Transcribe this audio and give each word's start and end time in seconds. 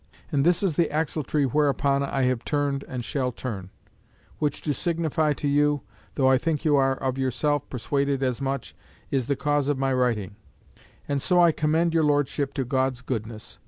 And 0.31 0.43
this 0.43 0.63
is 0.63 0.77
the 0.77 0.87
axletree 0.89 1.45
whereupon 1.45 2.01
I 2.01 2.23
have 2.23 2.43
turned 2.43 2.83
and 2.87 3.05
shall 3.05 3.31
turn, 3.31 3.69
which 4.39 4.63
to 4.63 4.73
signify 4.73 5.33
to 5.33 5.47
you, 5.47 5.83
though 6.15 6.27
I 6.27 6.39
think 6.39 6.65
you 6.65 6.75
are 6.75 6.95
of 6.95 7.19
yourself 7.19 7.69
persuaded 7.69 8.23
as 8.23 8.41
much, 8.41 8.73
is 9.11 9.27
the 9.27 9.35
cause 9.35 9.67
of 9.69 9.77
my 9.77 9.93
writing; 9.93 10.37
and 11.07 11.21
so 11.21 11.39
I 11.39 11.51
commend 11.51 11.93
your 11.93 12.01
Lordship 12.03 12.55
to 12.55 12.65
God's 12.65 13.01
goodness. 13.01 13.59